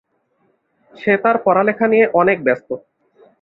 সে 0.93 1.13
তার 1.23 1.35
পড়ালেখা 1.45 1.85
নিয়ে 1.87 2.05
অনেক 2.13 2.37
ব্যস্ত। 2.43 2.69